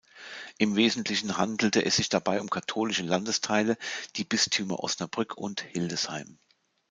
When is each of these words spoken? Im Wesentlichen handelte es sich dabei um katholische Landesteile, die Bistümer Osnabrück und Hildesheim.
Im 0.57 0.75
Wesentlichen 0.75 1.37
handelte 1.37 1.85
es 1.85 1.97
sich 1.97 2.09
dabei 2.09 2.41
um 2.41 2.49
katholische 2.49 3.03
Landesteile, 3.03 3.77
die 4.15 4.23
Bistümer 4.23 4.79
Osnabrück 4.79 5.37
und 5.37 5.61
Hildesheim. 5.61 6.39